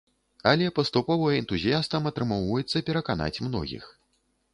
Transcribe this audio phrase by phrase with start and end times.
[0.51, 3.85] Але паступова энтузіястам атрымоўваецца пераканаць многіх.